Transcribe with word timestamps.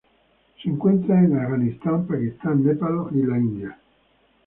Se 0.59 0.67
encuentra 0.67 1.23
en 1.23 1.37
Afganistán, 1.37 2.07
Pakistán, 2.07 2.63
Nepal, 2.65 3.09
y 3.13 3.21
la 3.21 3.37
India. 3.37 3.77